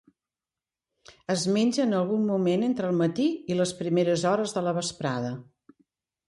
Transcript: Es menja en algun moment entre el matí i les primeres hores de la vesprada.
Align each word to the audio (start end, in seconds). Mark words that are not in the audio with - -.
Es 1.33 1.43
menja 1.57 1.83
en 1.83 1.93
algun 1.97 2.23
moment 2.29 2.63
entre 2.69 2.89
el 2.93 2.97
matí 3.03 3.27
i 3.55 3.59
les 3.59 3.75
primeres 3.83 4.25
hores 4.31 4.57
de 4.57 4.65
la 4.71 4.75
vesprada. 4.81 5.37